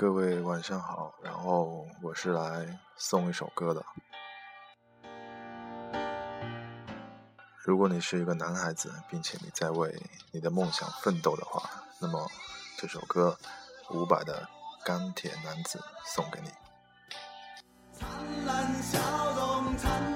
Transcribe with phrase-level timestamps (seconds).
[0.00, 2.66] 各位晚上好，然后我是来
[2.96, 3.84] 送一首歌的。
[7.58, 9.94] 如果你是一个男孩子，并且你在为
[10.30, 11.68] 你的梦想奋斗的话，
[12.00, 12.26] 那么
[12.78, 13.36] 这首歌
[13.90, 14.48] 伍佰的
[14.86, 16.48] 《钢铁男子》送给你。
[17.92, 18.08] 灿
[18.46, 18.98] 烂笑
[19.34, 20.09] 容掺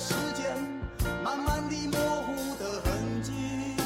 [0.00, 0.56] 时间
[1.22, 3.76] 慢慢地模糊的痕迹。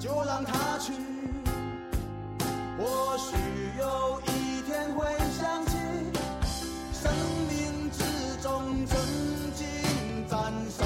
[0.00, 0.92] 就让它去，
[2.76, 3.36] 或许
[3.78, 5.06] 有一天会
[5.38, 5.76] 想起，
[6.92, 7.12] 生
[7.48, 8.02] 命之
[8.42, 8.98] 中曾
[9.54, 9.66] 经
[10.28, 10.84] 战胜。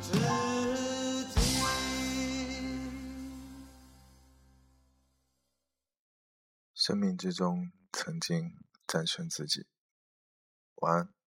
[0.00, 0.08] 自
[1.34, 1.38] 己。
[6.74, 8.52] 生命之中曾经
[8.90, 9.68] 战胜自己。
[10.80, 11.19] 晚安。